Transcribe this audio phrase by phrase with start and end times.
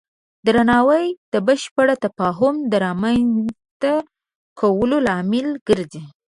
[0.45, 3.93] درناوی د بشپړ تفاهم د رامنځته
[4.59, 6.03] کولو لامل ګرځي.